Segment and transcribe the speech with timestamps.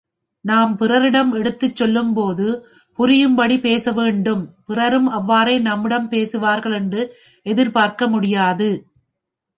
[0.45, 2.47] நாம் பிறரிடம் எடுத்துச் சொல்லும்போது
[2.99, 7.03] புரியும்படி பேச வேண்டும் பிறரும் அவ்வாறே நம்மிடம் பேசுவார்கள் என்று
[7.45, 8.69] எதிர்பார்க்க முடியாது.